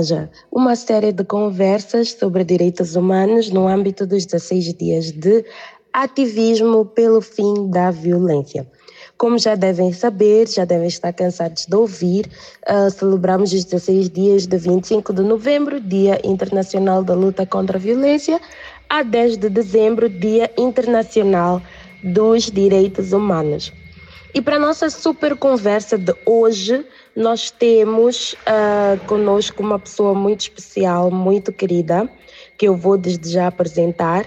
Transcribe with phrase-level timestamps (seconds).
[0.00, 0.30] mundo a laranja.
[0.50, 5.44] Uma série de conversas sobre direitos humanos no âmbito dos 16 dias de
[5.92, 8.66] ativismo pelo fim da violência.
[9.18, 12.26] Como já devem saber, já devem estar cansados de ouvir,
[12.68, 17.80] uh, celebramos os 16 dias de 25 de novembro, Dia Internacional da Luta contra a
[17.80, 18.40] Violência,
[18.88, 21.60] a 10 de dezembro, Dia Internacional
[22.02, 23.72] dos Direitos Humanos.
[24.32, 26.86] E para a nossa super conversa de hoje,
[27.16, 32.08] nós temos uh, conosco uma pessoa muito especial, muito querida,
[32.56, 34.24] que eu vou desde já apresentar.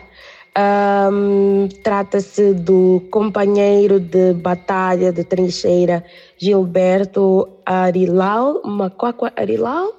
[0.56, 6.04] Um, Trata-se do companheiro de batalha de trincheira
[6.38, 9.96] Gilberto Arilau, Macuacua Arilau,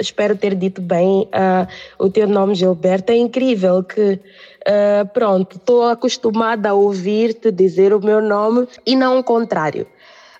[0.00, 1.66] espero ter dito bem uh,
[1.98, 3.12] o teu nome, Gilberto.
[3.12, 9.18] É incrível que, uh, pronto, estou acostumada a ouvir-te dizer o meu nome e não
[9.18, 9.86] o contrário.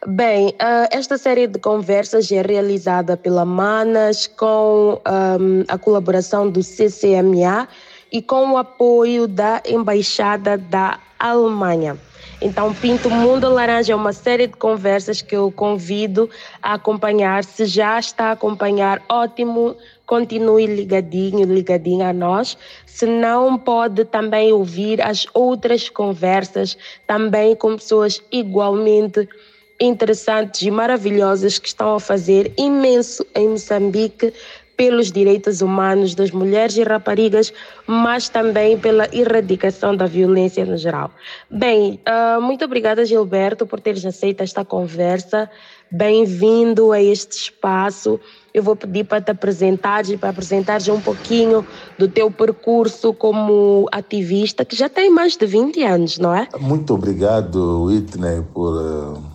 [0.07, 6.61] Bem, uh, esta série de conversas é realizada pela Manas com um, a colaboração do
[6.61, 7.69] CCMA
[8.11, 11.97] e com o apoio da Embaixada da Alemanha.
[12.45, 16.29] Então, Pinto Mundo Laranja é uma série de conversas que eu convido
[16.61, 17.45] a acompanhar.
[17.45, 22.59] Se já está a acompanhar, ótimo, continue ligadinho, ligadinho a nós.
[22.85, 26.77] Se não, pode também ouvir as outras conversas,
[27.07, 29.29] também com pessoas igualmente
[29.81, 34.33] interessantes e maravilhosas que estão a fazer imenso em Moçambique
[34.83, 37.53] pelos direitos humanos das mulheres e raparigas,
[37.87, 41.13] mas também pela erradicação da violência no geral.
[41.49, 45.49] Bem, uh, muito obrigada, Gilberto, por teres aceito esta conversa.
[45.89, 48.19] Bem-vindo a este espaço.
[48.53, 51.65] Eu vou pedir para te apresentares e para apresentares um pouquinho
[51.97, 56.49] do teu percurso como ativista, que já tem mais de 20 anos, não é?
[56.59, 59.32] Muito obrigado, Whitney, por uh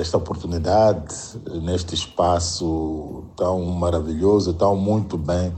[0.00, 1.14] esta oportunidade
[1.62, 5.52] neste espaço tão maravilhoso, tão muito bem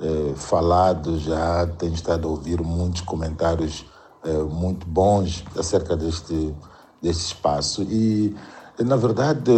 [0.00, 1.18] eh, falado.
[1.18, 3.84] Já tenho estado a ouvir muitos comentários
[4.24, 6.54] eh, muito bons acerca deste,
[7.00, 7.82] deste espaço.
[7.82, 8.34] E,
[8.78, 9.52] na verdade,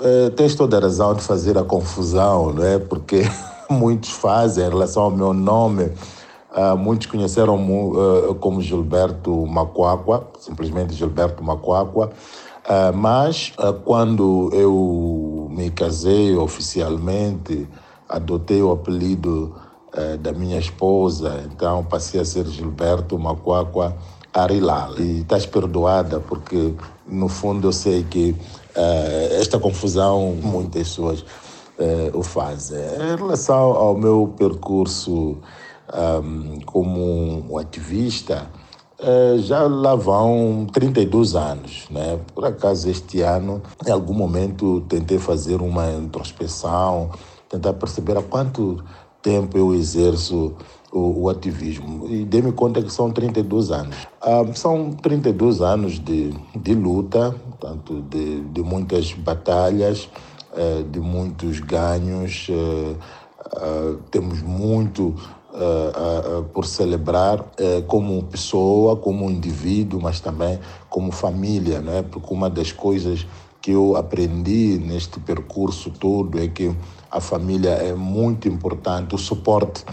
[0.00, 2.78] eh, tens toda a razão de fazer a confusão, não é?
[2.78, 3.22] Porque
[3.70, 5.92] muitos fazem em relação ao meu nome.
[6.54, 12.12] Uh, muitos conheceram uh, como Gilberto Macuacua, simplesmente Gilberto Macuacua,
[12.62, 17.68] Uh, mas uh, quando eu me casei oficialmente,
[18.08, 19.56] adotei o apelido
[19.92, 23.96] uh, da minha esposa, então passei a ser Gilberto Macuacua
[24.32, 24.96] Arilal.
[25.00, 26.72] E estás perdoada, porque
[27.06, 28.34] no fundo eu sei que
[29.38, 31.22] esta confusão muitas pessoas
[32.14, 32.78] o fazem.
[32.78, 35.36] Em relação ao meu percurso
[35.92, 38.48] um, como um ativista,
[39.02, 41.84] é, já lá vão 32 anos.
[41.90, 42.18] Né?
[42.34, 47.10] Por acaso, este ano, em algum momento, tentei fazer uma introspeção,
[47.48, 48.82] tentar perceber há quanto
[49.20, 50.54] tempo eu exerço
[50.92, 52.06] o, o ativismo.
[52.08, 53.96] E dei-me conta que são 32 anos.
[54.20, 60.08] Ah, são 32 anos de, de luta, tanto de, de muitas batalhas,
[60.54, 62.46] eh, de muitos ganhos.
[62.50, 62.94] Eh,
[63.56, 65.14] ah, temos muito
[65.52, 70.58] uh, uh, por celebrar uh, como pessoa, como indivíduo, mas também
[70.88, 72.02] como família, né?
[72.02, 73.26] Porque uma das coisas
[73.60, 76.74] que eu aprendi neste percurso todo é que
[77.10, 79.84] a família é muito importante, o suporte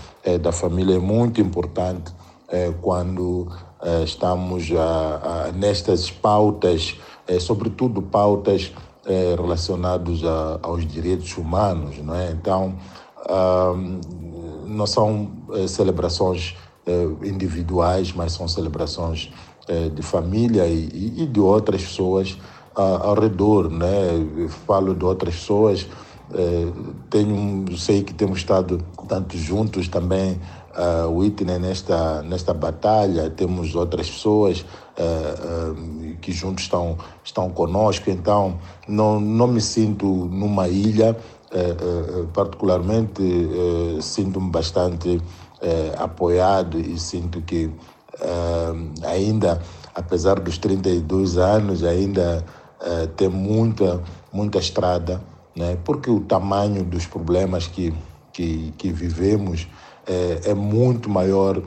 [0.41, 2.11] da família é muito importante
[2.81, 3.47] quando
[4.03, 6.95] estamos a, a, nestas pautas,
[7.41, 8.71] sobretudo pautas
[9.37, 10.21] relacionadas
[10.63, 12.31] aos direitos humanos, não é?
[12.31, 12.73] Então,
[14.69, 16.55] não são eh, celebrações
[16.85, 19.31] eh, individuais, mas são celebrações
[19.67, 22.37] eh, de família e, e, de outras pessoas
[22.75, 24.09] ao redor, né?
[24.37, 25.85] Eu falo de outras pessoas,
[27.09, 30.39] tenho, sei que temos estado tanto juntos também,
[30.77, 34.63] uh, Whitney, nesta, nesta batalha, temos outras pessoas
[36.21, 41.17] que juntos estão, estão conosco, então não, não me sinto numa ilha,
[42.33, 43.21] particularmente
[43.97, 45.21] é, sinto-me bastante
[45.97, 47.69] apoiado e sinto que
[49.03, 49.61] ainda,
[49.93, 52.45] apesar dos 32 anos, ainda
[53.17, 54.01] tem muita,
[54.31, 55.21] muita estrada,
[55.55, 55.77] né?
[55.83, 57.93] porque o tamanho dos problemas que,
[58.31, 59.67] que, que vivemos
[60.07, 61.61] é, é muito maior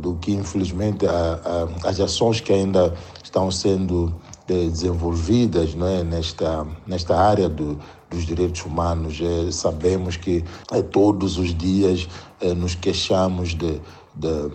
[0.00, 4.14] do que, infelizmente, a, a, as ações que ainda estão sendo
[4.46, 7.78] desenvolvidas né, nesta, nesta área do,
[8.10, 9.20] dos direitos humanos.
[9.20, 12.08] É, sabemos que é, todos os dias
[12.40, 13.80] é, nos queixamos de,
[14.14, 14.48] de,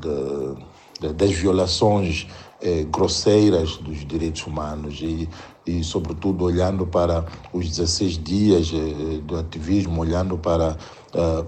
[0.00, 2.26] de, de das violações
[2.62, 5.28] eh, grosseiras dos direitos humanos e,
[5.66, 7.22] e, sobretudo, olhando para
[7.52, 10.76] os 16 dias eh, do ativismo, olhando para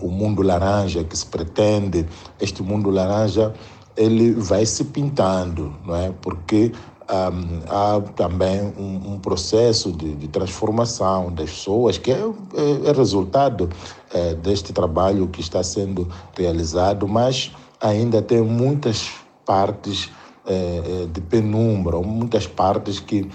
[0.00, 2.06] o mundo laranja que se pretende,
[2.41, 3.52] este mundo laranja
[3.99, 6.11] ele vai se pintando, não é?
[6.23, 6.73] Porque
[7.08, 13.70] há também um, um processo de, de, transformação das pessoas que é, é, é resultado
[14.12, 16.06] é, deste trabalho que está sendo
[16.37, 17.50] realizado, mas
[17.81, 19.10] ainda tem muitas
[19.46, 20.10] partes
[20.46, 23.28] é, é de penumbra, muitas partes que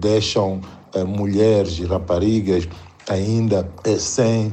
[0.00, 0.60] deixam
[1.06, 2.68] mulheres e raparigas
[3.08, 3.70] ainda
[4.00, 4.52] sem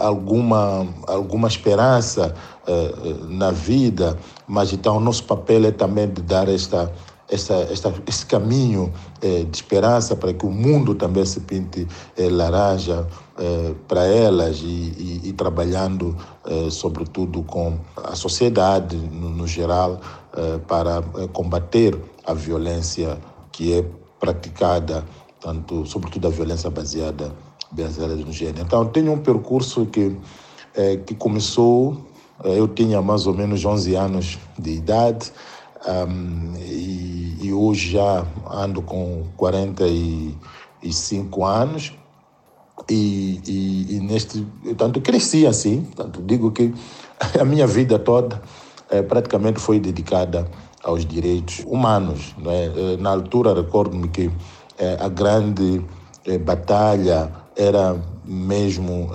[0.00, 2.34] alguma, alguma esperança
[3.28, 4.18] na vida,
[4.48, 6.90] mas então nosso papel é também de dar esta
[7.32, 8.92] esta, esta, esse caminho
[9.22, 13.06] eh, de esperança para que o mundo também se pinte eh, laranja
[13.38, 16.14] eh, para elas e, e, e trabalhando,
[16.70, 20.00] sobretudo, com a sociedade no, no geral
[20.66, 21.02] para
[21.32, 23.16] combater a violência
[23.52, 23.84] que é
[24.18, 25.04] praticada,
[25.40, 27.32] tanto, sobretudo a violência baseada,
[27.70, 28.62] baseada no gênero.
[28.62, 30.16] Então, tenho um percurso que,
[31.06, 31.96] que começou,
[32.44, 35.32] eu tinha mais ou menos 11 anos de idade,
[35.86, 41.92] um, e, e, hoje já ando com 45 anos.
[42.90, 44.44] E, e, e neste
[44.76, 45.86] tanto cresci assim.
[45.96, 46.74] Tanto digo que
[47.38, 48.42] a minha vida toda
[48.90, 50.50] é, praticamente foi dedicada
[50.82, 52.96] aos direitos humanos né?
[52.98, 54.32] na altura recordo-me que
[54.76, 55.84] é, a grande
[56.26, 59.10] é, batalha era mesmo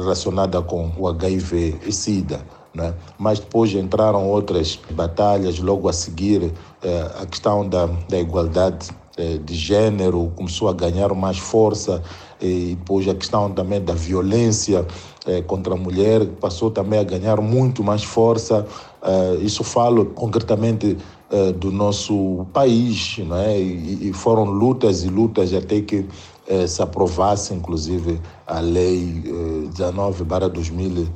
[0.00, 2.40] relacionada com o HIV e SIDA
[2.76, 2.94] né?
[3.18, 6.52] Mas depois entraram outras batalhas, logo a seguir
[6.82, 12.02] eh, a questão da, da igualdade eh, de gênero começou a ganhar mais força
[12.40, 14.86] e depois a questão também da violência
[15.26, 18.66] eh, contra a mulher passou também a ganhar muito mais força.
[19.02, 20.98] Eh, isso falo concretamente
[21.30, 23.58] eh, do nosso país, né?
[23.58, 26.06] E, e, foram lutas e lutas até que
[26.46, 29.24] eh, se aprovasse, inclusive, a Lei
[29.72, 31.08] 19 2000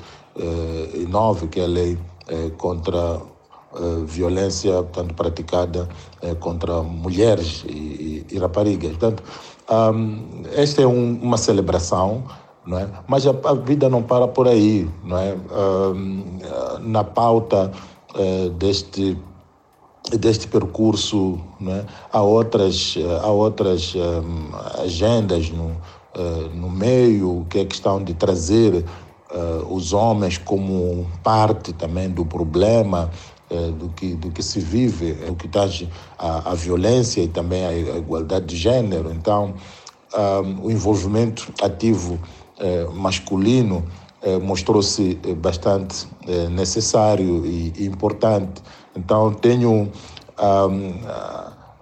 [1.09, 1.99] 9, que é a lei
[2.31, 3.21] eh, contra
[3.75, 5.89] eh, violência portanto, praticada
[6.23, 8.91] eh, contra mulheres e, raparigas.
[8.97, 9.25] Portanto,
[10.55, 12.23] esta é um, uma celebração,
[12.65, 12.89] não é?
[13.09, 14.89] mas a, vida não para por aí.
[15.03, 15.37] Não é?
[16.81, 17.73] Na pauta
[18.59, 19.17] deste
[20.19, 21.85] deste percurso não é?
[22.13, 25.77] há outras há outras um, agendas no
[26.55, 28.85] no meio que é questão de trazer
[29.31, 33.11] uh, os homens como parte também do problema
[33.51, 35.89] uh, do, que, do que se vive, do que tange
[36.19, 39.13] a, a violência e também a, igualdade de gênero.
[39.13, 39.55] Então,
[40.13, 42.19] um, o envolvimento ativo
[42.59, 43.85] uh, masculino
[44.43, 46.07] mostrou-se bastante
[46.51, 48.63] necessário e, e, importante.
[48.95, 49.91] Então, tenho
[50.39, 50.95] um,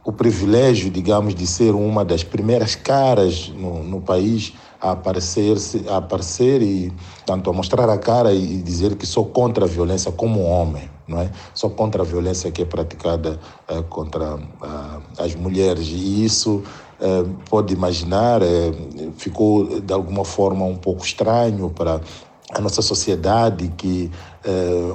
[0.04, 5.56] o privilégio, digamos, de ser uma das primeiras caras no, no país a aparecer,
[5.88, 6.92] a aparecer e
[7.26, 11.20] tanto a mostrar a cara e dizer que sou contra a violência como homem, não
[11.20, 11.30] é?
[11.52, 16.62] Sou contra a violência que é praticada uh, contra uh, as mulheres e isso
[17.00, 18.40] uh, pode imaginar
[19.16, 22.00] ficou de alguma forma um pouco estranho para
[22.54, 24.10] a nossa sociedade que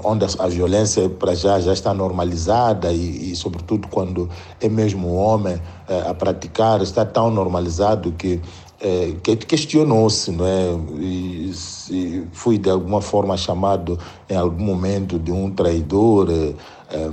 [0.03, 4.27] onde a, a, violência para já já está normalizada e, e sobretudo quando
[4.59, 5.61] é mesmo o homem
[6.09, 8.41] a praticar está tão normalizado que
[8.83, 10.73] é, que questionou-se, não é?
[10.99, 11.53] E,
[11.89, 13.97] e fui de alguma forma chamado
[14.29, 16.53] em algum momento de um traidor, é,
[16.93, 17.09] é,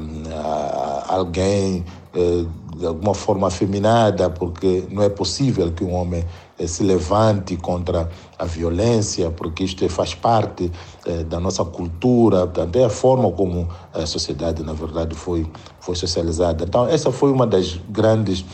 [1.06, 2.44] alguém é,
[2.76, 6.24] de alguma forma afeminada, porque não é possível que um homem
[6.58, 10.72] é, se levante contra a violência, porque isto faz parte
[11.06, 15.46] é, da nossa cultura, também a forma como a sociedade, na verdade, foi,
[15.78, 16.64] foi socializada.
[16.64, 18.44] Então, essa foi uma das grandes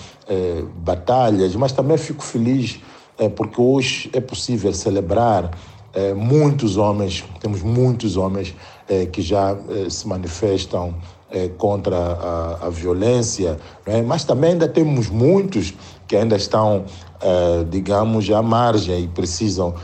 [0.78, 2.80] batalhas, mas também fico feliz
[3.18, 5.50] é, porque hoje é possível celebrar
[5.96, 8.54] é, muitos homens, temos muitos homens
[8.86, 10.94] é, que já é, se manifestam
[11.30, 13.56] é, contra a, a violência,
[13.86, 14.02] é?
[14.02, 15.72] mas também ainda temos muitos
[16.06, 16.84] que ainda estão,
[17.20, 19.74] é, digamos, à margem e precisam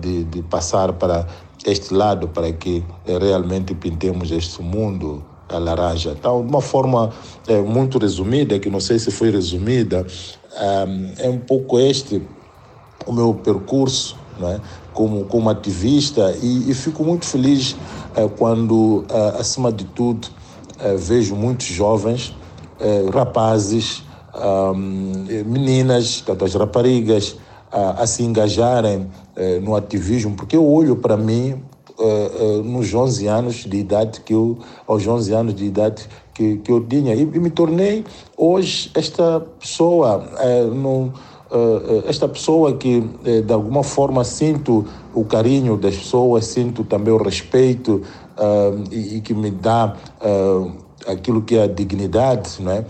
[0.00, 1.24] de, de passar para
[1.64, 6.16] este lado para que realmente pintemos este mundo a laranja.
[6.18, 7.12] Então, de uma forma
[7.64, 10.04] muito resumida, que não sei se foi resumida,
[11.16, 12.20] é um pouco este
[13.06, 14.60] o meu percurso é?
[14.92, 17.76] como, como ativista e, e fico muito feliz
[18.14, 20.28] é, quando, é, acima de tudo,
[20.78, 22.34] é, vejo muitos jovens,
[23.14, 24.02] rapazes,
[25.46, 27.36] meninas, tanto as raparigas,
[27.70, 29.06] a se engajarem
[29.62, 31.62] no ativismo, porque eu olho para mim
[32.64, 36.84] nos 11 anos de idade que eu, aos 11 anos de idade que, que eu
[36.84, 37.14] tinha.
[37.14, 38.04] E, e me tornei
[38.36, 40.64] hoje esta pessoa, é,
[42.06, 47.22] esta pessoa que é, de alguma forma sinto o carinho das pessoas, sinto também o
[47.22, 48.02] respeito
[48.90, 49.94] e, e, que me dá
[51.06, 52.84] aquilo que é a dignidade não é?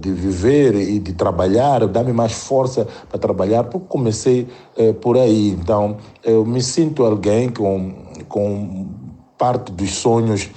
[0.00, 4.48] de viver e de trabalhar, dá-me mais força para trabalhar, porque comecei
[5.00, 5.50] por aí.
[5.50, 7.92] Então, eu me sinto alguém com,
[8.28, 8.86] com
[9.38, 10.50] parte dos sonhos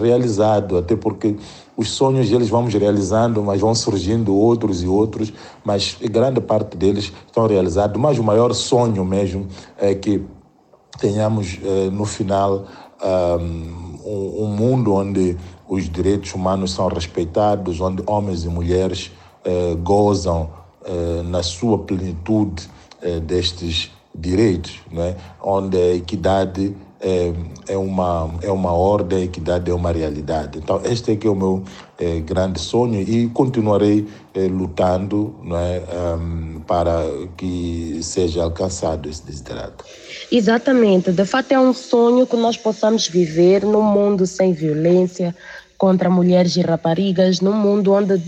[0.00, 1.36] realizado, até porque
[1.80, 5.32] os sonhos eles vamos realizando, mas vão surgindo outros e outros,
[5.64, 7.98] mas grande parte deles estão realizados.
[7.98, 10.22] Mas o maior sonho mesmo é que
[10.98, 12.66] tenhamos é, no final
[14.04, 19.10] um, um, mundo onde os direitos humanos são respeitados, onde homens e mulheres
[19.42, 20.50] é, gozam
[20.84, 22.68] é, na sua plenitude
[23.00, 25.16] é, destes direitos, né?
[25.42, 27.32] onde a equidade é,
[27.68, 30.58] é, uma, é uma ordem, a equidade é uma realidade.
[30.58, 31.64] Então, este é que é o meu
[31.98, 35.82] é, grande sonho e continuarei é, lutando não é,
[36.16, 37.02] um, para
[37.36, 39.84] que seja alcançado esse desidrato.
[40.30, 41.10] Exatamente.
[41.10, 45.34] De fato, é um sonho que nós possamos viver num mundo sem violência
[45.80, 48.20] contra mulheres e raparigas, num mundo onde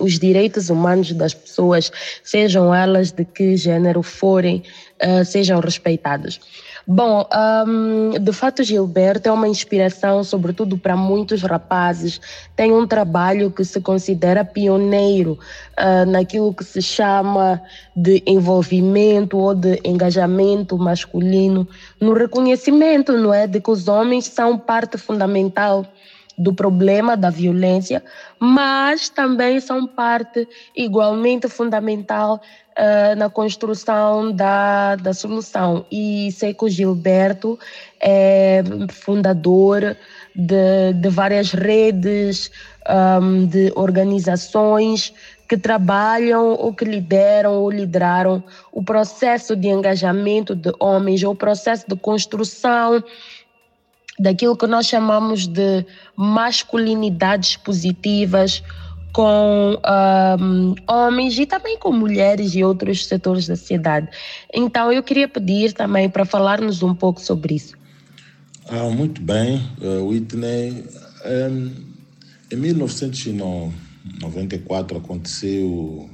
[0.00, 1.92] os direitos humanos das pessoas,
[2.24, 4.64] sejam elas de que gênero forem,
[5.00, 6.40] uh, sejam respeitados.
[6.88, 7.28] Bom,
[7.66, 12.20] um, de fato, Gilberto é uma inspiração, sobretudo para muitos rapazes.
[12.54, 15.36] Tem um trabalho que se considera pioneiro
[15.76, 17.60] uh, naquilo que se chama
[17.96, 21.66] de envolvimento ou de engajamento masculino,
[22.00, 25.84] no reconhecimento, não é, de que os homens são parte fundamental
[26.38, 28.02] do problema da violência,
[28.38, 32.40] mas também são parte igualmente fundamental
[32.78, 35.86] uh, na construção da, da solução.
[35.90, 37.58] E sei que o Gilberto
[38.00, 39.96] é fundador
[40.34, 42.50] de, de várias redes,
[42.88, 45.14] um, de organizações
[45.48, 51.36] que trabalham ou que lideram ou lideraram o processo de engajamento de homens, ou o
[51.36, 53.02] processo de construção
[54.18, 58.64] daquilo que nós chamamos de masculinidades positivas
[59.12, 59.78] com
[60.40, 64.08] um, homens e também com mulheres e outros setores da sociedade.
[64.52, 67.74] Então, eu queria pedir também para falarmos um pouco sobre isso.
[68.68, 70.84] Ah, muito bem, uh, Whitney.
[71.24, 71.72] Um,
[72.50, 76.10] em 1994 aconteceu um,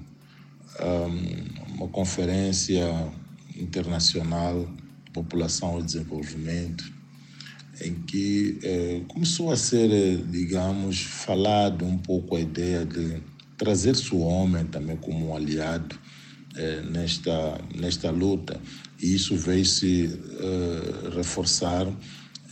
[1.77, 3.11] uma conferência
[3.57, 4.69] internacional
[5.13, 6.92] população e desenvolvimento
[7.83, 13.21] em que eh, começou a ser, eh, digamos, falado um pouco a ideia de
[13.57, 15.99] trazer-se o homem também como um aliado
[16.57, 18.61] eh, nesta, nesta luta.
[19.01, 20.09] E isso veio se
[21.17, 21.89] reforçar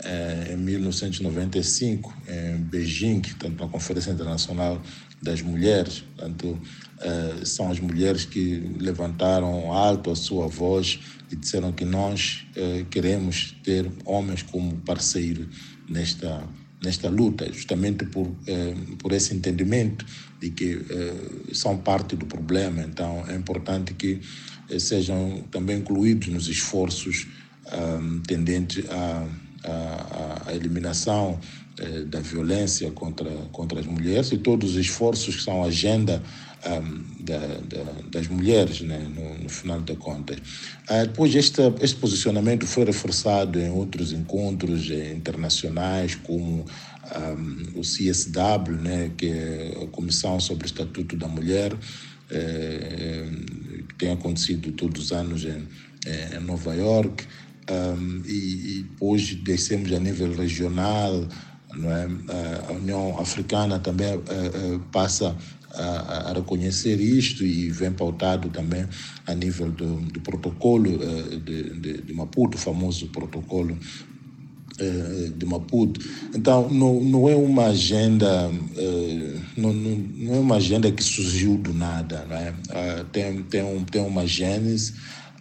[0.05, 4.81] eh, em 1995, em Beijing, tanto na Conferência Internacional
[5.23, 6.05] das Mulheres.
[6.17, 6.59] Portanto,
[7.01, 10.99] eh, são as mulheres que levantaram alto a sua voz
[11.31, 15.49] e disseram que nós eh, queremos ter homens como parceiro
[15.89, 16.43] nesta
[16.83, 20.05] nesta luta, justamente por eh, por esse entendimento
[20.41, 22.83] de que eh, são parte do problema.
[22.83, 24.21] Então é importante que
[24.79, 27.27] sejam também incluídos nos esforços
[28.27, 29.27] tendentes à,
[29.65, 31.39] à, à eliminação
[31.79, 36.23] eh, da violência contra contra as mulheres e todos os esforços que são agenda
[36.67, 40.35] um, da, da, das mulheres, né, no, no, final da conta.
[40.35, 47.81] Uh, depois, este, este posicionamento foi reforçado em outros encontros eh, internacionais, como um, o
[47.81, 51.75] CSW, né, que é a Comissão sobre o Estatuto da Mulher,
[52.31, 53.29] eh,
[53.89, 55.67] que tem acontecido todos os anos em,
[56.37, 57.25] em Nova York.
[57.71, 61.25] Um, e, e depois descemos a nível regional,
[61.73, 62.69] é?
[62.69, 65.37] a União Africana também uh, passa
[65.73, 68.87] a, reconhecer isto e vem pautado também
[69.25, 70.99] a nível do, do protocolo
[71.45, 73.79] de, de, de, Maputo, o famoso protocolo
[75.37, 76.01] de Maputo.
[76.35, 78.51] Então, não, não é uma agenda,
[79.55, 83.05] não, não, é uma agenda que surgiu do nada, é?
[83.13, 84.95] tem, tem, um, tem uma gênese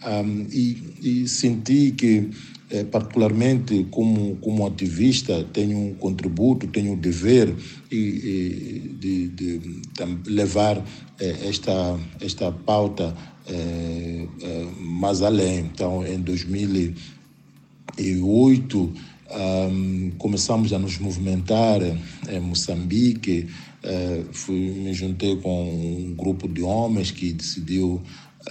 [0.05, 2.29] um, e, e senti que
[2.69, 7.53] é, particularmente como, como ativista, tenho um contributo, tenho o dever
[7.89, 9.79] de, de, de, de
[10.27, 10.77] levar
[11.19, 13.15] é, esta, esta pauta
[13.47, 15.61] é, é, mais além.
[15.61, 18.93] Então, em 2008,
[19.31, 21.81] um, começamos a nos movimentar
[22.29, 23.47] em Moçambique,
[23.81, 28.01] é, fui, me juntei com um grupo de homens que decidiu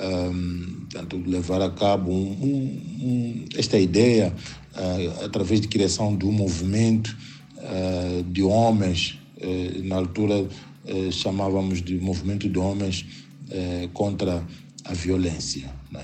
[0.00, 4.34] um, portanto, levar a cabo um, um, esta ideia
[4.74, 7.16] uh, através de criação de um movimento
[7.56, 9.18] uh, de homens
[9.84, 10.48] na altura
[11.12, 13.06] chamávamos de movimento de homens
[13.94, 14.44] contra
[14.84, 15.70] a violência.
[15.92, 16.02] Né?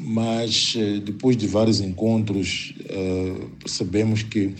[0.00, 2.74] mas depois de vários encontros
[3.58, 4.54] percebemos que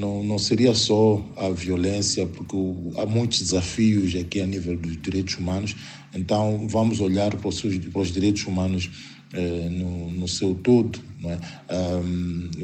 [0.00, 2.56] não, não seria só a violência, porque
[2.96, 5.76] há muitos desafios aqui a nível dos direitos humanos,
[6.14, 8.90] então vamos olhar para os, para os direitos humanos
[9.32, 11.36] eh, no, no, seu todo, é?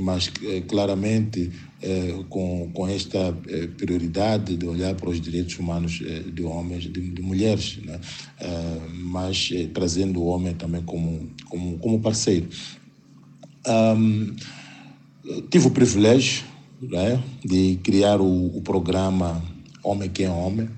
[0.00, 1.50] mas eh, claramente
[1.82, 3.36] eh, com, com esta
[3.76, 6.00] prioridade de olhar para os direitos humanos
[6.32, 7.98] de homens, de, de mulheres, é?
[8.94, 12.48] mas trazendo o homem também como, como, como parceiro.
[15.50, 16.44] Tive o privilégio
[16.92, 17.18] é?
[17.44, 19.44] de criar o, o programa
[19.82, 20.68] Homem que é Homem,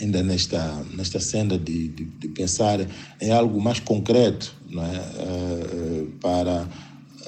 [0.00, 2.80] ainda nesta, nesta cena de, de, de, pensar
[3.20, 4.98] em algo mais concreto não é?
[4.98, 6.68] Uh, para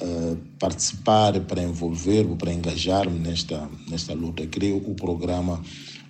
[0.00, 4.46] uh, participar, para envolver, para engajar-me nesta, nesta luta.
[4.46, 5.62] Criei o programa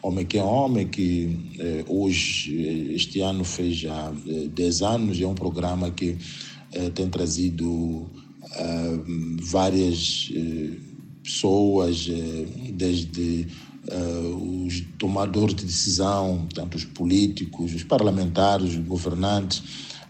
[0.02, 1.38] Homem que é Homem, que
[1.88, 4.12] uh, hoje, este ano, fez já
[4.54, 6.16] 10 anos, é um programa que
[6.94, 8.10] tem trazido
[9.42, 10.32] várias
[11.22, 12.08] pessoas,
[12.72, 13.46] desde
[13.88, 19.62] uh, os tomadores de decisão, tanto os políticos, os parlamentares, os governantes,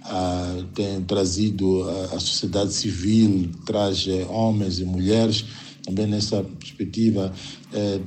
[0.05, 5.45] uh, têm trazido a, a sociedade civil, traz uh, homens e mulheres,
[5.85, 7.33] também nessa perspectiva,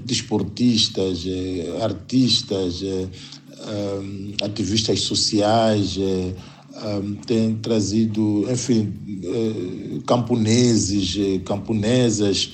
[0.05, 1.25] desportistas,
[1.81, 2.81] artistas,
[4.41, 5.97] ativistas sociais,
[7.25, 8.93] tem trazido, enfim,
[10.05, 12.49] camponeses, camponesas,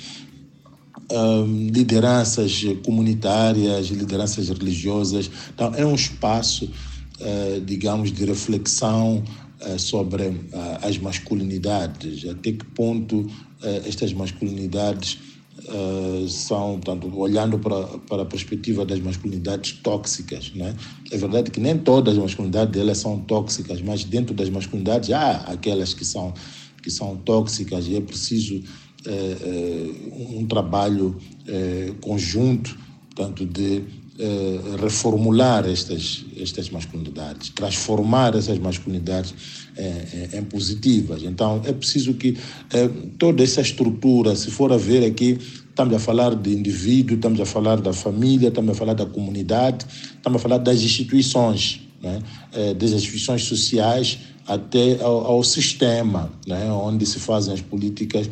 [1.70, 5.30] lideranças comunitárias, lideranças religiosas.
[5.54, 9.24] Então, é um espaço, uh, digamos, de reflexão
[9.62, 10.38] uh, sobre uh,
[10.82, 13.28] as masculinidades, até que ponto
[13.86, 15.20] estas masculinidades
[16.28, 20.76] são, tanto olhando para, para a perspectiva das masculinidades tóxicas, né?
[21.12, 25.34] É verdade que nem todas as masculinidades delas são tóxicas, mas dentro das masculinidades há
[25.42, 26.34] aquelas que são
[26.82, 28.64] que são tóxicas e é preciso
[30.40, 31.16] um trabalho
[31.48, 32.78] é, conjunto,
[33.16, 33.84] tanto de
[34.80, 39.34] reformular estas, estas masculinidades, transformar essas masculinidades
[40.32, 41.24] em positivas.
[41.24, 42.38] Então, é preciso que
[43.18, 45.40] toda essa estrutura, se for a ver aqui,
[45.72, 49.86] estamos a falar de indivíduo, estamos a falar da família, estamos a falar da comunidade,
[50.16, 52.22] estamos a falar das instituições, né?
[52.78, 56.72] das instituições sociais até ao, ao sistema, né?
[56.72, 58.30] onde se fazem as políticas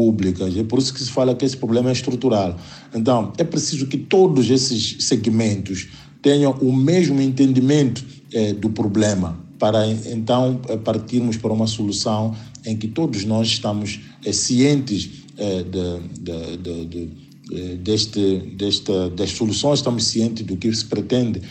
[0.00, 0.56] públicas.
[0.56, 2.58] É por isso que se fala que esse problema é estrutural.
[2.94, 5.88] Então, é preciso que todos esses segmentos
[6.22, 12.34] tenham o mesmo entendimento eh, do problema, para então eh, partirmos para uma solução
[12.64, 15.76] em que todos nós estamos eh, cientes de,
[16.20, 21.42] de, de, de deste, desta, das soluções, estamos cientes do que se pretende,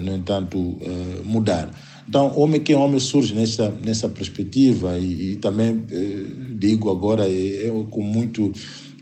[0.00, 0.78] no entanto,
[1.24, 1.70] mudar.
[2.08, 6.24] Então, homem que é homem surge nessa, nessa perspectiva e, e também eh,
[6.58, 8.52] digo agora, eu é com muito,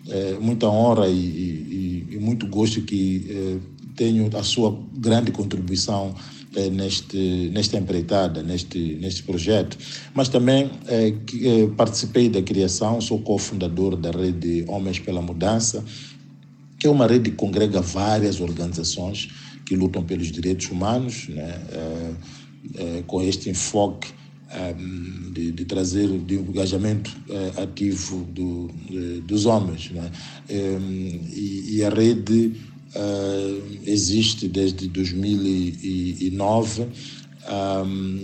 [0.08, 3.58] eh, muita honra e, e, e, muito gosto que eh,
[3.96, 6.14] tenho a sua grande contribuição
[6.54, 9.76] eh, neste, nesta empreitada, neste, neste projeto.
[10.14, 15.84] Mas também eh, que, eh, participei da criação, sou cofundador da rede Homens pela Mudança,
[16.78, 19.28] que é uma rede que congrega várias organizações
[19.64, 21.62] que lutam pelos direitos humanos, né?
[21.72, 22.10] Eh,
[23.06, 24.08] com este enfoque
[25.32, 29.90] de, de, trazer de engajamento uh, ativo do, de, dos homens.
[29.90, 30.10] Né?
[30.48, 32.52] E, e, a rede
[33.86, 36.88] existe desde 2009, um,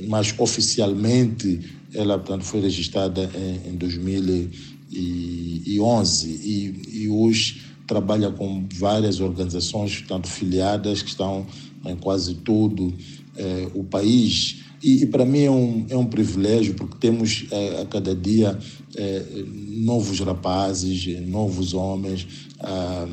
[0.09, 1.61] mas oficialmente
[1.95, 10.29] ela portanto, foi registrada em, em 2011 e, e hoje trabalha com várias organizações, tanto
[10.29, 11.47] filiadas, que estão
[11.89, 12.93] em quase todo
[13.37, 14.65] eh, o país.
[14.83, 18.59] E, e para mim é um, é um privilégio, porque temos eh, a cada dia
[18.97, 19.25] eh,
[19.71, 22.27] novos rapazes, novos homens
[22.61, 23.07] a,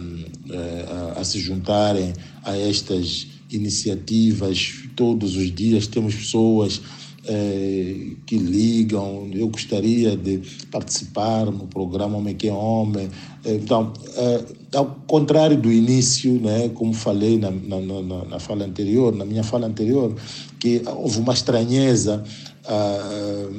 [1.15, 4.73] a, a se juntarem a estas iniciativas.
[4.95, 6.81] Todos os dias temos pessoas
[7.27, 13.09] é, que ligam, eu gostaria de participar no programa Homem que é Homem.
[13.43, 14.45] Então, é,
[14.77, 19.43] ao contrário do início, né, como falei na, na, na, na fala anterior, na minha
[19.43, 20.15] fala anterior,
[20.59, 22.23] que houve uma estranheza
[22.65, 23.49] ah,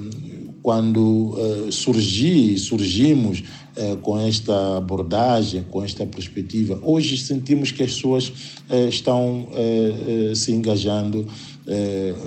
[0.62, 3.44] quando uh, surgi, surgimos
[3.78, 6.80] eh, com esta abordagem, com esta perspectiva.
[6.82, 8.32] Hoje sentimos que as pessoas
[8.70, 11.26] eh, estão eh, se engajando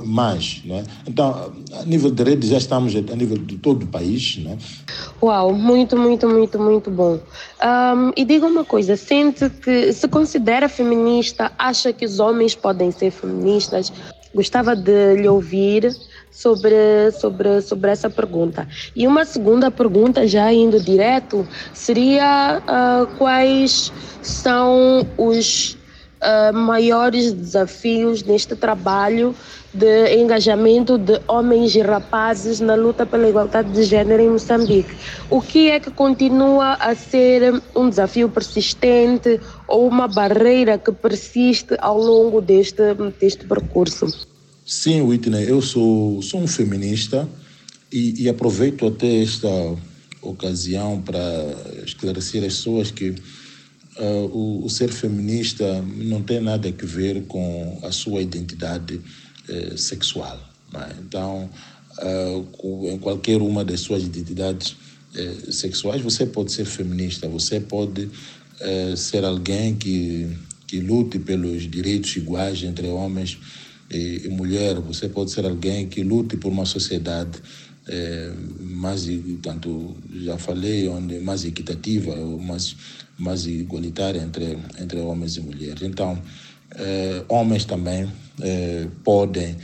[0.06, 0.62] mais.
[0.65, 0.84] Né?
[1.08, 4.38] Então, a nível de rede, já estamos a nível de todo o país.
[4.38, 4.58] Né?
[5.21, 7.13] Uau, muito, muito, muito, muito bom.
[7.63, 12.91] Um, e diga uma coisa: sente que se considera feminista, acha que os homens podem
[12.91, 13.91] ser feministas?
[14.34, 15.91] Gostava de lhe ouvir
[16.32, 18.67] sobre, sobre, sobre essa pergunta.
[18.95, 25.79] E uma segunda pergunta, já indo direto, seria uh, quais são os
[26.21, 29.36] uh, maiores desafios neste trabalho
[29.73, 34.95] de engajamento de homens e rapazes na luta pela igualdade de gênero em Moçambique.
[35.29, 41.75] O que é que continua a ser um desafio persistente ou uma barreira que persiste
[41.79, 42.82] ao longo deste,
[43.19, 44.27] deste percurso?
[44.65, 47.27] Sim, Whitney, eu sou, sou um feminista
[47.91, 49.47] e, e aproveito até esta
[50.21, 51.21] ocasião para
[51.86, 53.15] esclarecer as pessoas que
[53.99, 58.95] uh, o, o, ser feminista não tem nada a ver com a sua identidade
[59.49, 60.39] uh, sexual.
[60.73, 60.95] É?
[61.01, 61.49] Então,
[62.01, 64.75] uh, em qualquer uma das suas identidades
[65.49, 68.07] sexuais, você pode ser feminista, você pode
[68.95, 70.29] ser alguém que,
[70.67, 73.39] que lute pelos direitos iguais entre homens
[73.89, 77.39] e, e mulher, você pode ser alguém que lute por uma sociedade
[77.89, 79.08] é, mais,
[79.41, 82.75] tanto já falei, onde mais equitativa, mais,
[83.17, 85.82] mais igualitária entre, entre homens e mulheres.
[85.82, 86.21] Então,
[86.75, 88.08] é, homens também
[88.41, 89.58] é, podem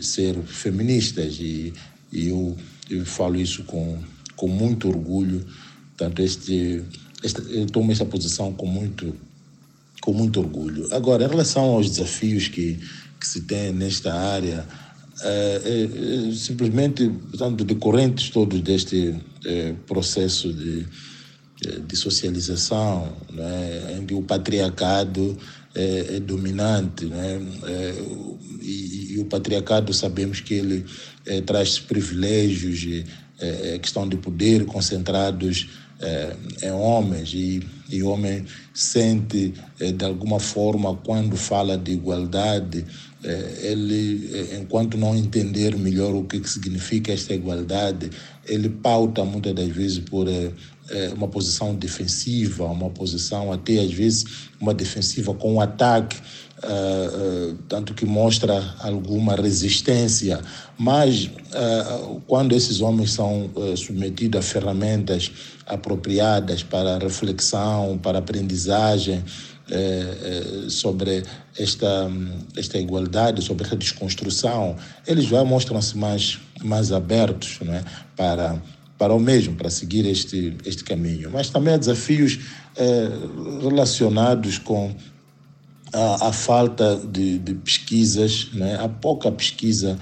[0.00, 1.72] ser feministas e,
[2.12, 2.56] e eu,
[2.88, 3.98] eu falo isso com,
[4.36, 5.44] com muito orgulho.
[5.96, 6.84] Tanto este,
[7.24, 9.12] este, eu tomo essa posição com muito
[10.00, 10.86] com muito orgulho.
[10.94, 12.78] Agora, em relação aos desafios que,
[13.18, 14.64] que se tem nesta área,
[15.22, 20.86] é, é, simplesmente, portanto, decorrentes todos deste é, processo de,
[21.86, 25.36] de socialização, né, onde o patriarcado
[25.74, 27.40] é dominante, né,
[28.62, 30.84] e, e, o patriarcado sabemos que ele
[31.46, 33.04] traz privilégios, e,
[33.80, 35.68] questão de poder concentrados
[36.00, 42.84] é, em homens e, e homem sente de alguma forma quando fala de igualdade
[43.24, 48.10] é, ele, é, enquanto não entender melhor o que significa esta igualdade,
[48.46, 50.52] ele pauta muitas das vezes por é,
[51.14, 54.24] uma posição defensiva, uma posição até às vezes
[54.60, 56.16] uma defensiva com um ataque,
[57.68, 60.40] tanto que mostra alguma resistência.
[60.76, 61.30] Mas
[62.26, 65.30] quando esses homens são submetidos a ferramentas
[65.66, 69.24] apropriadas para reflexão, para aprendizagem,
[70.68, 71.22] sobre
[71.58, 72.10] esta,
[72.56, 77.84] esta igualdade, sobre esta desconstrução, eles já mostram-se mais, mais abertos não é?
[78.16, 78.60] para,
[78.96, 81.30] para o mesmo, para seguir este, este caminho.
[81.30, 82.38] Mas também há desafios
[83.62, 84.94] relacionados com
[85.92, 88.76] a, a falta de, de, pesquisas, né?
[88.80, 89.98] há pouca pesquisa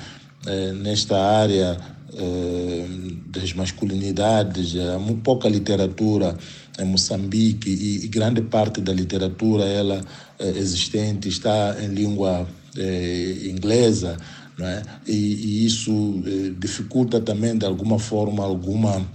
[0.46, 1.76] é, nesta área
[2.14, 2.86] é,
[3.26, 6.36] das masculinidades, há muito pouca literatura
[6.78, 10.00] em Moçambique e, e grande parte da literatura ela
[10.38, 12.46] é, existente está em língua
[12.76, 14.16] é, inglesa,
[14.58, 14.82] é?
[15.06, 19.06] E, e, isso é, dificulta também de alguma forma alguma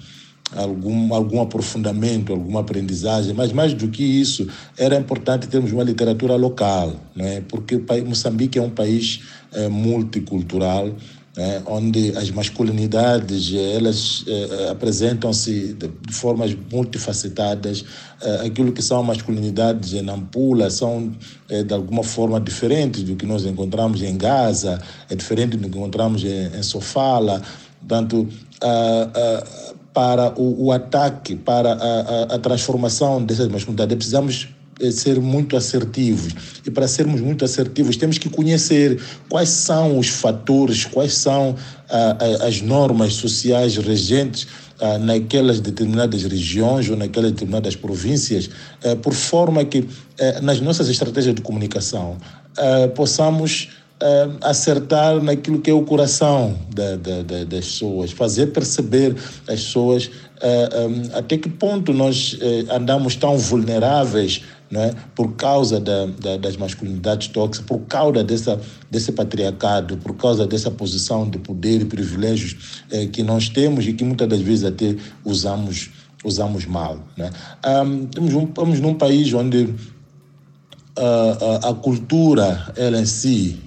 [0.56, 6.36] algum algum aprofundamento, alguma aprendizagem, mas mais do que isso era importante termos uma literatura
[6.36, 7.42] local, é?
[7.42, 9.22] Porque Moçambique é um país
[9.54, 10.94] é, multicultural
[11.36, 17.86] né, onde as masculinidades elas eh, apresentam-se de, formas multifacetadas.
[18.22, 21.12] Eh, aquilo que são masculinidades em Nampula são
[21.50, 25.78] eh, de alguma forma diferentes do que nós encontramos em Gaza, é diferente do que
[25.78, 27.42] encontramos em, em Sofala.
[27.80, 28.28] Portanto,
[29.94, 34.48] para o, o, ataque, para a, a, a transformação dessas masculinidades, precisamos
[34.82, 36.34] é ser muito assertivos.
[36.66, 39.00] E para sermos muito assertivos, temos que conhecer
[39.30, 41.56] quais são os fatores, quais são
[42.42, 44.48] as normas sociais regentes
[45.02, 48.50] naquelas determinadas regiões ou naquelas determinadas províncias,
[48.84, 49.88] ah, por forma que
[50.20, 52.18] ah, nas nossas estratégias de comunicação
[52.58, 52.88] ah,
[54.02, 59.16] possamos acertar naquilo que é o coração da, da, da, das pessoas, fazer perceber
[59.48, 60.10] às pessoas
[61.14, 67.28] até que ponto nós eh, andamos tão vulneráveis né, por causa da, da, das masculinidades
[67.28, 68.60] tóxicas, por causa dessa,
[68.90, 73.94] desse patriarcado, por causa dessa posição de poder e privilégios eh, que nós temos e
[73.94, 75.92] que muitas das vezes até usamos,
[76.24, 77.00] usamos mal.
[77.16, 77.30] Né?
[77.86, 79.66] Um, temos um, estamos num país onde
[80.98, 83.60] uh, a, a, cultura, ela em si,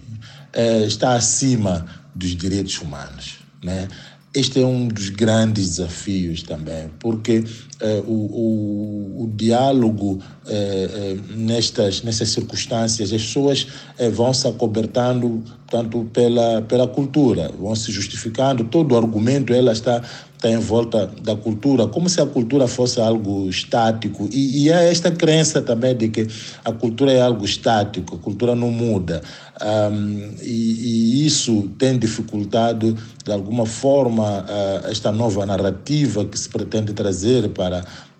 [0.54, 3.38] eh, está acima dos direitos humanos.
[3.62, 3.88] Né?
[4.34, 7.44] este é um dos grandes desafios também, porque
[7.80, 13.66] eh, o, o, o, diálogo eh, eh, nestas, nessas circunstâncias, as pessoas
[13.98, 20.02] eh, vão se acobertando tanto pela, pela cultura, vão se justificando, todo argumento ela está,
[20.34, 24.28] está em volta da cultura, como se a cultura fosse algo estático.
[24.30, 26.28] E, e há esta crença também de que
[26.64, 29.22] a cultura é algo estático, a cultura não muda.
[29.62, 36.48] Um, e, e, isso tem dificultado, de alguma forma, uh, esta nova narrativa que se
[36.48, 37.63] pretende trazer para,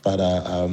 [0.02, 0.66] para a,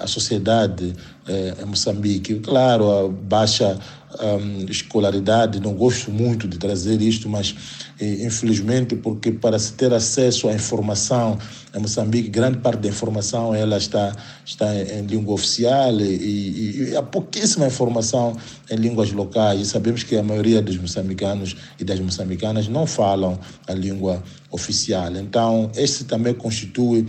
[0.00, 0.94] a, a sociedade
[1.28, 2.36] em Moçambique.
[2.40, 3.78] Claro, a baixa
[4.20, 7.54] um, escolaridade, não gosto muito de trazer isto, mas
[8.00, 11.38] infelizmente porque para se ter acesso à informação
[11.74, 16.96] em Moçambique, grande parte da informação ela está, está em, em língua oficial e, e,
[16.96, 18.36] há pouquíssima informação
[18.70, 23.38] em línguas locais e sabemos que a maioria dos moçambicanos e das moçambicanas não falam
[23.66, 25.14] a língua oficial.
[25.16, 27.00] Então, este também constitui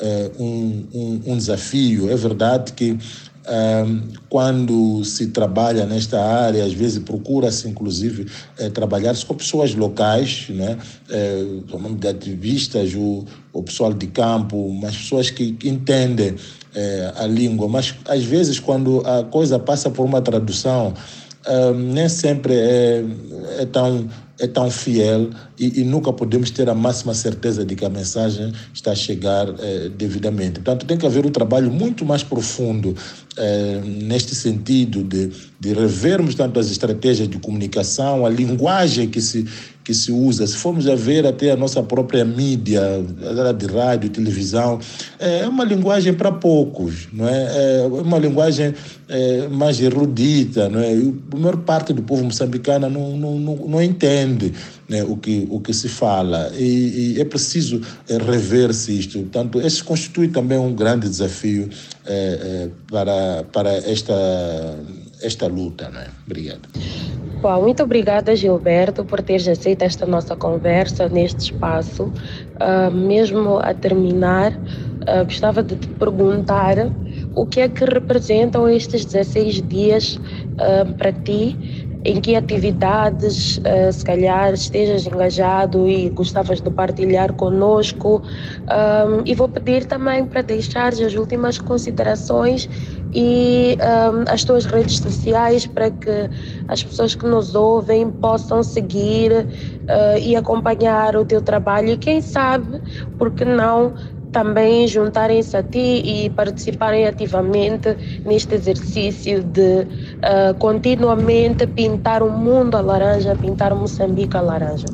[0.00, 2.10] uh, um, um, um desafio.
[2.10, 2.98] É verdade que
[4.28, 8.26] quando se trabalha nesta área, às vezes procura-se, inclusive,
[8.58, 10.76] eh, trabalhar com pessoas locais, né?
[11.08, 11.44] Eh,
[11.98, 13.24] de ativistas, o,
[13.62, 16.34] pessoal de campo, mas pessoas que, que entendem
[16.74, 17.68] eh, a língua.
[17.68, 20.92] Mas, às vezes, quando a coisa passa por uma tradução,
[21.76, 23.04] nem sempre é,
[23.60, 27.84] é tão é tão fiel e, e, nunca podemos ter a máxima certeza de que
[27.84, 30.60] a mensagem está a chegar eh, devidamente.
[30.60, 32.94] Portanto, tem que haver um trabalho muito mais profundo
[33.36, 39.46] eh, neste sentido de, de revermos tanto as estratégias de comunicação, a linguagem que se,
[39.86, 40.44] que se usa.
[40.48, 42.82] Se formos a ver até a nossa própria mídia,
[43.56, 44.80] de rádio, televisão,
[45.16, 47.82] é uma linguagem para poucos, não é?
[47.82, 48.74] É uma linguagem
[49.08, 50.92] é, mais erudita, não é?
[50.92, 54.52] a maior parte do povo moçambicano não, não, não, não entende
[54.88, 59.20] né, o, que, o que se fala e, e é preciso é, rever-se isto.
[59.20, 61.70] Portanto, esse constitui também um grande desafio
[62.04, 64.14] é, é, para, para esta,
[65.22, 65.88] esta luta.
[65.88, 66.06] Né?
[66.26, 66.68] Obrigado.
[67.40, 72.04] Bom, muito obrigada, Gilberto, por teres aceito esta nossa conversa neste espaço.
[72.04, 76.76] Uh, mesmo a terminar, uh, gostava de te perguntar
[77.34, 81.56] o que é que representam estes 16 dias uh, para ti
[82.06, 88.22] em que atividades, uh, se calhar, estejas engajado e gostavas de partilhar conosco.
[89.24, 92.68] E vou pedir também para deixares as últimas considerações
[93.16, 96.28] e um, as tuas redes sociais para que
[96.68, 102.20] as pessoas que nos ouvem possam seguir uh, e acompanhar o teu trabalho e quem
[102.20, 102.78] sabe,
[103.16, 103.94] porque não
[104.32, 112.76] também juntarem-se a ti e participarem ativamente neste exercício de uh, continuamente pintar o mundo
[112.76, 114.88] a laranja, pintar Moçambique a laranja.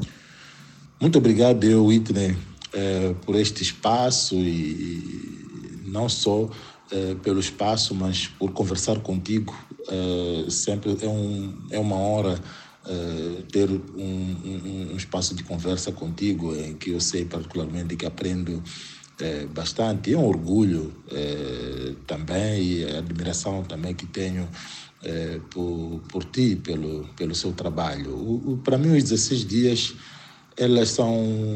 [1.00, 2.36] Muito obrigado, eu, Whitney,
[2.72, 6.48] eh, por este espaço e não só
[6.92, 9.56] eh, pelo espaço, mas por conversar contigo.
[9.88, 12.38] Eh, sempre é, um, é uma honra
[13.52, 18.60] ter um, um, um, espaço de conversa contigo em que eu sei particularmente que aprendo
[19.54, 20.12] bastante.
[20.12, 20.92] É um orgulho
[22.08, 24.48] também e a admiração também que tenho
[25.48, 28.60] por, por ti, pelo, pelo seu trabalho.
[28.64, 29.94] Para mim, os 16 dias,
[30.56, 31.14] elas são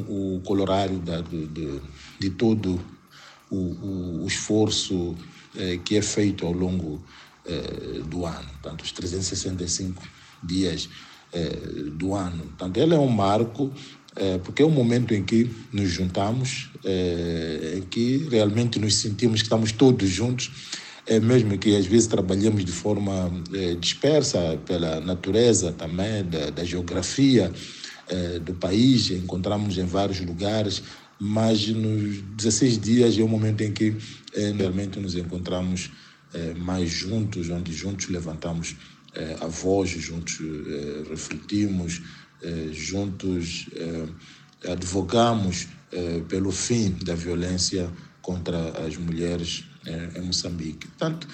[0.09, 1.81] o colorário da, de, de,
[2.21, 2.81] de todo
[3.51, 5.15] o, o, o esforço
[5.57, 7.03] é, que é feito ao longo
[7.45, 10.03] é, do ano, tanto os 365
[10.43, 10.89] dias
[11.33, 11.49] é,
[11.93, 12.45] do ano.
[12.45, 13.73] Portanto, ele é um marco
[14.17, 19.43] é, porque é um momento em que nos juntamos, é, em que realmente nos sentimos
[19.43, 20.51] que estamos todos juntos,
[21.07, 23.31] é, mesmo que às vezes trabalhemos de forma
[23.79, 27.53] dispersa pela natureza também, da, da geografia
[28.45, 30.81] do país, encontramos em vários lugares,
[31.19, 33.97] mas nos 16 dias é o momento em que
[34.35, 35.91] é, realmente nos encontramos
[36.35, 38.77] é, mais juntos, onde juntos levantamos
[39.15, 40.39] é, a voz, juntos
[41.09, 42.03] refletimos,
[42.43, 44.07] eh, juntos eh,
[44.71, 49.65] advogamos eh, pelo fim da violência contra as mulheres
[50.17, 50.89] em Moçambique.
[50.89, 51.29] Portanto,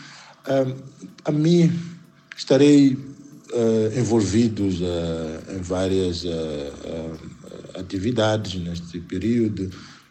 [1.24, 1.72] a mim
[2.36, 2.98] estarei
[3.96, 6.22] envolvido em várias
[7.74, 9.70] atividades neste período.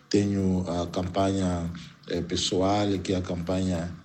[0.10, 1.72] Tenho a campanha
[2.28, 3.96] pessoal, que é a campanha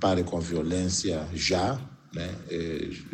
[0.00, 1.78] Pare com a Violência Já,
[2.14, 2.34] né?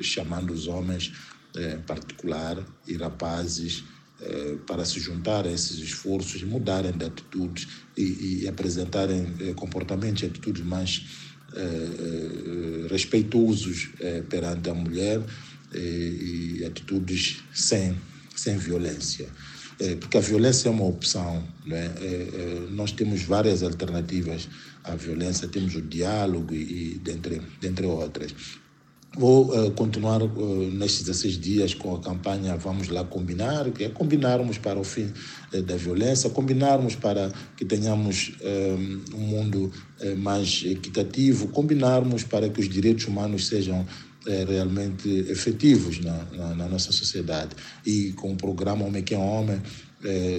[0.00, 1.12] chamando os homens
[1.56, 3.84] em particular e rapazes
[4.18, 10.22] eh, para se juntar a esses esforços, mudarem de atitudes e, e apresentarem eh, comportamentos
[10.22, 11.04] e atitudes mais
[11.54, 13.90] eh, respeitosos
[14.30, 15.22] perante a mulher
[15.74, 17.94] e atitudes sem,
[18.34, 19.28] sem violência.
[20.00, 21.42] Porque a violência é uma opção.
[21.66, 21.90] Né?
[22.70, 24.48] nós temos várias alternativas
[24.82, 28.34] à violência, temos o diálogo e dentre, dentre outras.
[29.18, 33.88] Vou uh, continuar uh, nestes 16 dias com a campanha Vamos Lá Combinar, que é
[33.88, 35.10] combinarmos para o fim
[35.54, 38.32] uh, da violência, combinarmos para que tenhamos
[39.14, 39.72] um mundo
[40.18, 43.86] mais equitativo, combinarmos para que os direitos humanos sejam
[44.48, 47.54] realmente efetivos na, na, na, nossa sociedade.
[47.84, 49.60] E com o programa Homem que é Homem,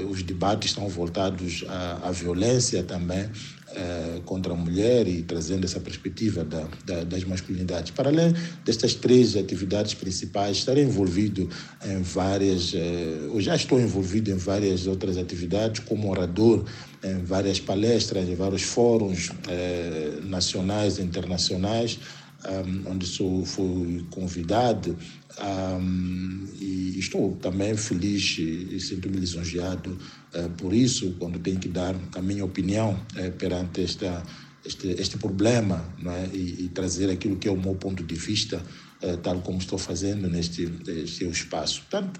[0.09, 3.29] os debates estão voltados à, à violência também
[3.75, 7.91] eh, contra a mulher e trazendo essa perspectiva da, da, das masculinidades.
[7.91, 11.49] Para além destas três atividades principais, estarei envolvido
[11.85, 16.65] em várias, eh, ou já estou envolvido em várias outras atividades, como orador
[17.03, 21.99] em várias palestras, em vários fóruns eh, nacionais e internacionais,
[22.47, 24.97] um, onde sou, fui convidado
[25.39, 29.97] um, e estou também feliz e, sinto-me lisonjeado
[30.33, 34.23] uh, por isso, quando tenho que dar a minha opinião uh, perante esta,
[34.65, 36.35] este, este problema é?
[36.35, 38.63] e, e, trazer aquilo que é o meu ponto de vista,
[39.03, 41.81] uh, tal como estou fazendo neste, neste espaço.
[41.81, 42.19] Portanto,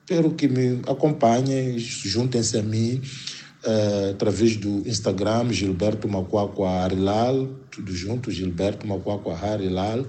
[0.00, 3.02] espero que me acompanhem, juntem-se a mim
[3.66, 10.06] uh, através do Instagram, Gilberto Macuacua Harilal, tudo junto, Gilberto Macuacua Harilal, um,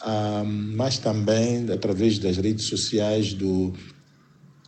[0.00, 3.72] ah, mas também através das redes sociais do,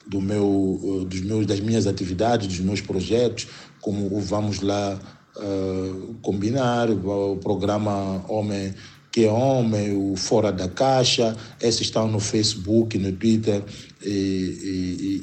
[0.06, 3.46] do meu, dos meus, das minhas atividades, dos meus projetos,
[3.80, 4.98] como o Vamos Lá
[5.36, 8.74] uh, Combinar, o programa Homem
[9.16, 13.64] que é Homem, o Fora da Caixa, esses estão no Facebook, no Twitter
[14.04, 14.10] e,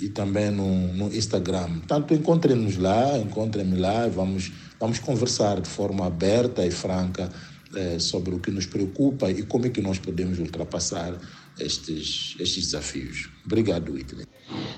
[0.02, 1.78] e, e também no, no, Instagram.
[1.78, 7.30] Portanto, encontrem-nos lá, encontrem-me lá, vamos, vamos conversar de forma aberta e franca
[7.76, 11.16] eh, sobre o que nos preocupa e como é que nós podemos ultrapassar
[11.60, 13.30] estes, estes desafios.
[13.46, 14.26] Obrigado, Whitney.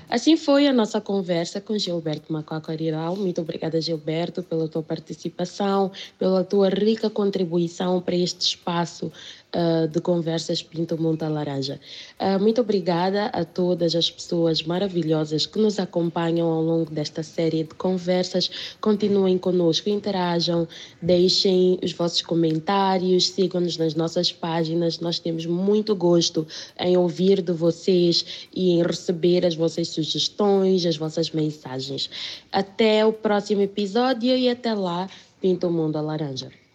[0.08, 2.70] Assim foi a nossa conversa com Gilberto Macaco
[3.16, 9.12] Muito obrigada, Gilberto, pela tua participação, pela tua rica contribuição para este espaço
[9.56, 11.80] uh, de conversas Pinto Monta Laranja.
[12.20, 17.64] Uh, muito obrigada a todas as pessoas maravilhosas que nos acompanham ao longo desta série
[17.64, 18.76] de conversas.
[18.80, 20.68] Continuem conosco, interajam,
[21.00, 25.00] deixem os vossos comentários, sigam-nos nas nossas páginas.
[25.00, 26.46] Nós temos muito gosto
[26.78, 32.10] em ouvir de vocês e em receber as vossas sugestões, as vossas mensagens.
[32.52, 35.08] Até o próximo episódio e até lá,
[35.40, 36.65] Pinto o Mundo a Laranja.